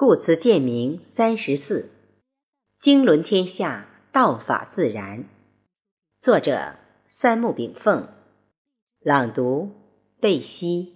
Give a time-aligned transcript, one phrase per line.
[0.00, 1.90] 故辞建明三十四，
[2.80, 5.26] 经纶天下，道法自然。
[6.18, 6.76] 作者：
[7.06, 8.08] 三木炳凤。
[9.02, 9.68] 朗读：
[10.18, 10.94] 贝西。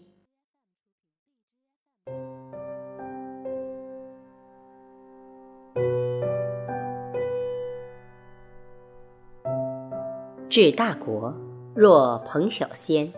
[10.48, 11.34] 治大国，
[11.76, 13.12] 若烹小仙。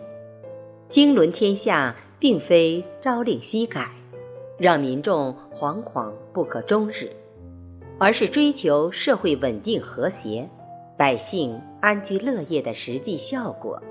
[0.89, 3.93] 经纶天下，并非朝令夕改。
[4.59, 7.11] 让民众惶惶不可终日，
[7.99, 10.47] 而是追求社会稳定和谐、
[10.97, 13.81] 百姓安居乐业的实际效果。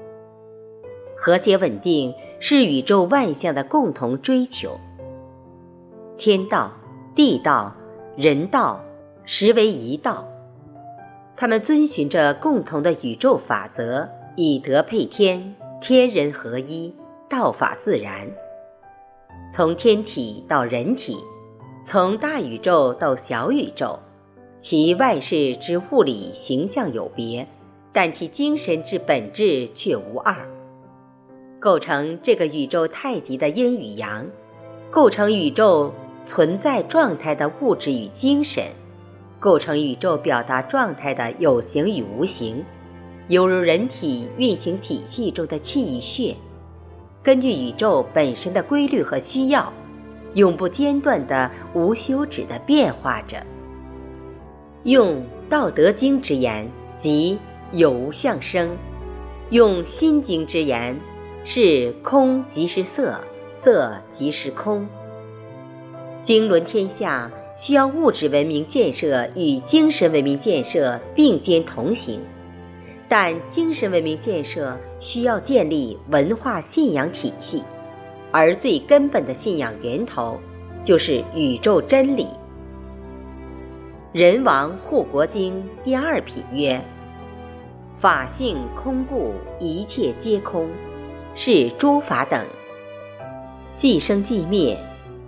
[1.16, 4.78] 和谐稳定是宇宙万象的共同追求。
[6.18, 6.72] 天道、
[7.14, 7.74] 地道、
[8.16, 8.80] 人道，
[9.24, 10.26] 实为一道。
[11.36, 16.94] 他们遵循着共同的宇宙法则，以德配天，天人合一，
[17.28, 18.26] 道法自然。
[19.52, 21.18] 从天体到人体，
[21.86, 23.96] 从大宇宙到小宇宙，
[24.58, 27.46] 其外事之物理形象有别，
[27.92, 30.34] 但其精神之本质却无二。
[31.60, 34.26] 构成这个宇宙太极的阴与阳，
[34.90, 35.94] 构成宇宙
[36.24, 38.64] 存在状态的物质与精神，
[39.38, 42.64] 构成宇宙表达状态的有形与无形，
[43.28, 46.34] 犹如人体运行体系中的气与血。
[47.22, 49.72] 根据宇宙本身的规律和需要，
[50.34, 53.42] 永不间断的、无休止的变化着。
[54.84, 55.16] 用
[55.48, 57.38] 《道德经》之言，即
[57.72, 58.68] 有无相生；
[59.50, 60.96] 用《心经》之言，
[61.44, 63.18] 是空即是色，
[63.52, 64.86] 色即是空。
[66.22, 72.20] 经纶天下，需要物质文明建设与精神文明建设并肩同行。
[73.08, 77.62] 但精神文明建设需要建立文化信仰体系，
[78.30, 80.38] 而最根本的信仰源头
[80.82, 82.28] 就是宇宙真理。
[84.12, 86.80] 人王护国经第二品曰
[88.00, 90.68] ：“法性空故，一切皆空，
[91.34, 92.42] 是诸法等。
[93.76, 94.78] 既生既灭，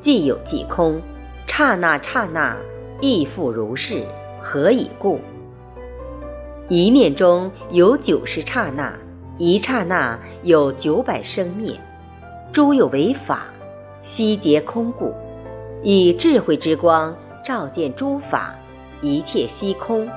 [0.00, 1.00] 既有既空，
[1.47, 2.56] 刹那刹那，
[3.00, 4.03] 亦复如是，
[4.41, 5.20] 何以故？”
[6.70, 8.94] 一念中有九十刹那，
[9.38, 11.78] 一刹那有九百生灭，
[12.50, 13.47] 诸有为法，
[14.03, 15.12] 悉皆空故。
[15.82, 17.14] 以智慧之光
[17.44, 18.54] 照见诸法，
[19.03, 20.09] 一切悉空。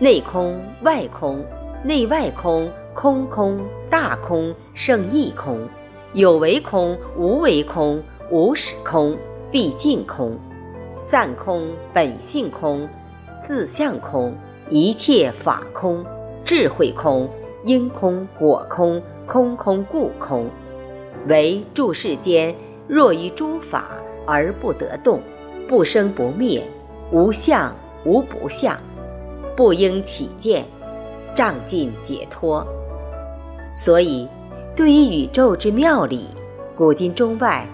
[0.00, 1.44] 内空外空，
[1.84, 5.60] 内外空，空空大空胜异空，
[6.12, 9.16] 有为空无为空，无始空
[9.50, 10.36] 毕竟空，
[11.00, 12.88] 散空本性空，
[13.46, 14.34] 自相空。
[14.70, 16.04] 一切法空，
[16.44, 17.26] 智慧空，
[17.64, 20.46] 因空果空，空空故空。
[21.26, 22.54] 为住世间，
[22.86, 23.88] 若于诸法
[24.26, 25.20] 而不得动，
[25.68, 26.62] 不生不灭，
[27.10, 27.74] 无相
[28.04, 28.78] 无不相，
[29.56, 30.64] 不应起见，
[31.34, 32.66] 障尽解脱。
[33.74, 34.26] 所以，
[34.74, 36.28] 对于宇宙之妙理，
[36.76, 37.66] 古今中外，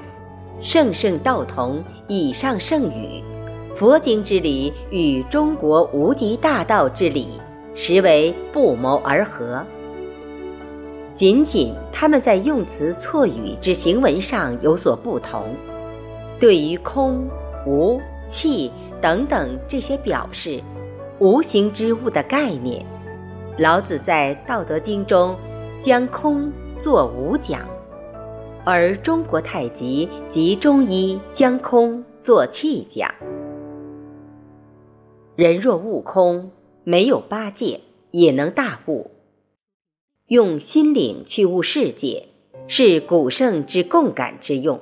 [0.61, 3.23] 圣圣道同，以上圣语。
[3.77, 7.41] 佛经之理与中国无极大道之理，
[7.75, 9.65] 实为不谋而合。
[11.15, 15.45] 仅仅他们在用词错语之行文上有所不同，
[16.41, 17.25] 对于空、
[17.65, 18.71] 无、气
[19.01, 20.61] 等等这些表示
[21.21, 22.85] 无形之物的概念，
[23.59, 25.37] 老子在《道德经》中
[25.81, 27.61] 将空作无讲，
[28.65, 33.09] 而中国太极及中医将空作气讲。
[35.37, 36.51] 人若悟空，
[36.83, 39.13] 没有八戒也能大悟。
[40.29, 42.29] 用心灵去悟世界，
[42.67, 44.81] 是古圣之共感之用，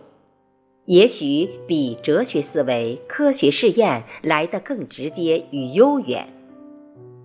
[0.85, 6.29] 也许比哲学思维、科学试验来得更直接与悠远。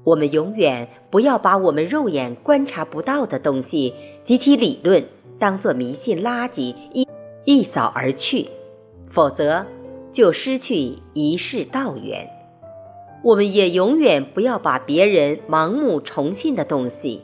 [0.04, 5.06] 我们永远不要把我们肉眼观察不到的东西及其理论
[5.38, 7.08] 当作迷信垃圾一
[7.46, 8.48] 一扫而去，
[9.12, 9.64] 否则
[10.12, 12.28] 就失去一世道源。
[13.24, 17.22] 我们也永远不要把别人盲目崇信的东西，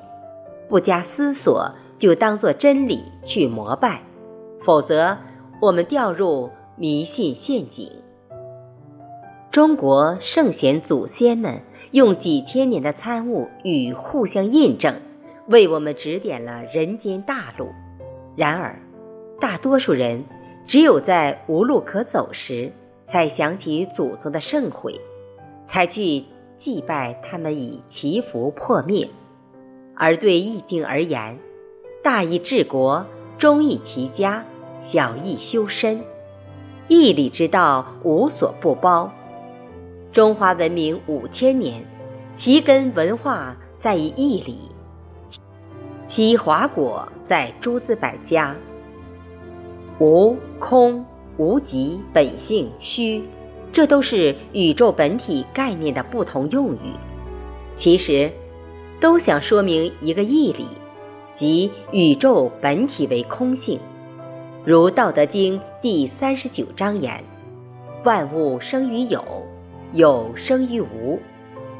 [0.68, 4.02] 不加思索就当作真理去膜拜，
[4.62, 5.18] 否则
[5.62, 7.92] 我们掉入迷信陷阱。
[9.52, 11.62] 中国圣贤祖先们
[11.92, 14.96] 用几千年的参悟与互相印证，
[15.48, 17.68] 为我们指点了人间大路。
[18.36, 18.80] 然而，
[19.40, 20.24] 大多数人
[20.66, 22.72] 只有在无路可走时，
[23.04, 25.00] 才想起祖宗的盛会。
[25.66, 26.26] 才去
[26.58, 29.08] 祭拜他们以祈福破灭，
[29.96, 31.38] 而对易经而言，
[32.02, 33.06] 大义治国，
[33.38, 34.44] 中义齐家，
[34.82, 36.02] 小义修身。
[36.88, 39.12] 义理之道无所不包。
[40.12, 41.84] 中华文明五千年，
[42.36, 44.70] 其根文化在于义理，
[46.08, 48.56] 其华果在诸子百家。
[50.00, 51.06] 无空
[51.38, 53.24] 无极本性虚，
[53.72, 56.94] 这都是宇宙本体概念的不同用语，
[57.76, 58.30] 其实
[59.00, 60.66] 都想说明一个义理，
[61.34, 63.80] 即宇宙本体为空性。
[64.66, 67.22] 如《道德经》第三十九章言
[68.06, 69.24] ：“万物生于有，
[69.92, 71.20] 有生于无。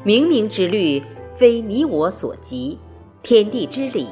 [0.04, 1.02] 冥冥之律，
[1.36, 2.76] 非你我所及；
[3.22, 4.06] 天地之理，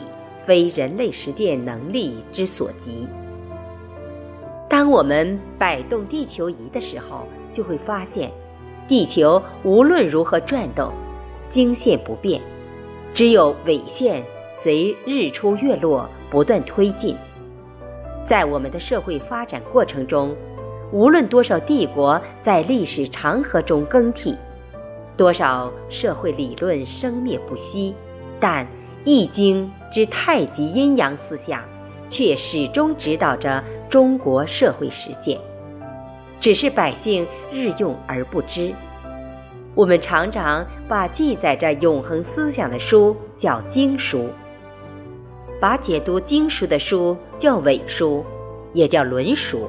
[0.47, 3.07] 非人类实践能力之所及。”
[4.71, 8.31] 当我们摆动地球仪的时候，就会发现，
[8.89, 10.91] 地球无论如何转动，
[11.51, 12.41] 经线不变，
[13.15, 14.25] 只有纬线
[14.55, 17.17] 随日出月落不断推进。
[18.25, 20.35] 在我们的社会发展过程中，
[20.93, 24.37] 无论多少帝国在历史长河中更替，
[25.17, 27.95] 多少社会理论生灭不息，
[28.39, 28.65] 但
[29.05, 31.63] 《易经》之太极阴阳思想
[32.09, 35.39] 却始终指导着中国社会实践，
[36.41, 38.73] 只是百姓日用而不知。
[39.75, 44.29] 我们常常把记载着永恒思想的书叫经书。
[45.59, 48.25] 把解读经书的书叫伪书，
[48.73, 49.69] 也叫论书，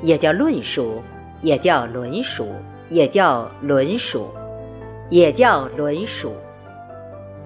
[0.00, 1.02] 也叫论书，
[1.42, 2.48] 也叫论书，
[2.88, 4.28] 也叫论书，
[5.10, 6.32] 也叫论书。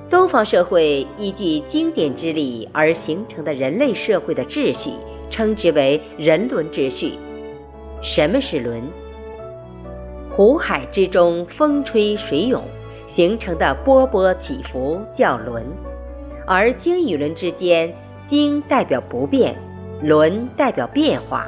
[0.08, 4.90] 东方社会依据经典之理而形成的人类社会的秩序，
[5.30, 7.14] 称之为人伦秩序。
[8.02, 8.82] 什么是伦？
[10.40, 12.64] 湖海之中风吹水涌
[13.06, 15.62] 形成的波波起伏叫轮。
[16.46, 17.94] 而经与轮之间，
[18.24, 19.54] 经代表不变，
[20.00, 21.46] 轮代表变化。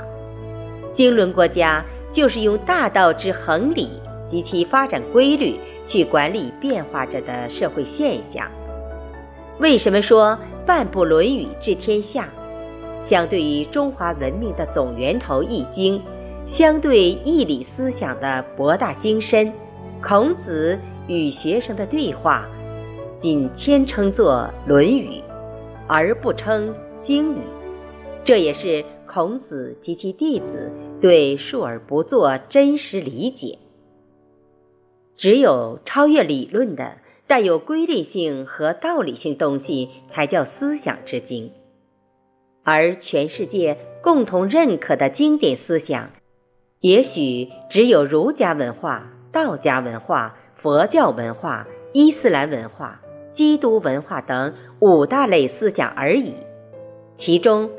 [0.92, 3.88] 经轮国家就是用大道之恒理
[4.28, 8.46] 及其发展规律去管理变化着的社会现象。
[9.58, 12.28] 为什么说半部《论语》治天下？
[13.00, 15.98] 相对于中华文明的总源头《易经》，
[16.46, 19.52] 相对义理思想的博大精深，
[20.02, 22.46] 孔子与学生的对话。
[23.18, 25.20] 仅谦称作《论语》，
[25.86, 27.38] 而不称经语，
[28.24, 33.56] 这也是孔子及其弟子对述而不作真实理解。
[35.16, 36.96] 只有超越理论的、
[37.28, 41.52] 带有规律性和道理性东西，才叫思想之经。
[42.64, 46.10] 而全世界共同认可的经典思想，
[46.82, 53.00] 也许只有儒家文化、道家文化、佛教文化、伊斯兰文化。
[53.32, 56.34] 基督文化等五大类思想而已，
[57.16, 57.70] 其中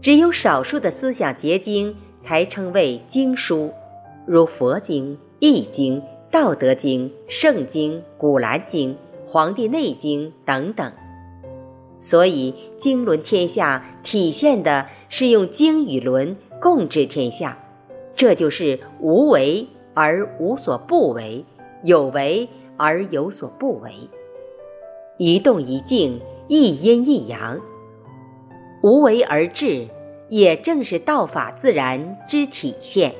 [0.00, 3.72] 只有少数的思想结晶才称为经书，
[4.24, 8.96] 如佛经、易经、道德经、圣经、古兰经、
[9.26, 10.92] 黄帝内经等等。
[11.98, 17.58] 所以经纶天下体现的是用经与伦共治天下，
[18.20, 21.42] 这就是无为而无所不为，
[21.82, 23.94] 有为而有所不为。
[25.16, 27.58] 一动一静，一阴一阳，
[28.82, 29.88] 无为而治，
[30.28, 33.14] 也正是道法自然之体现。